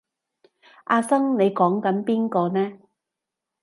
[0.85, 2.79] 阿生你講緊邊個呢？